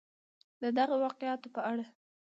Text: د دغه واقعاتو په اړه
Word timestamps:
د 0.61 0.63
دغه 0.77 0.95
واقعاتو 1.03 1.47
په 1.55 1.61
اړه 1.71 1.85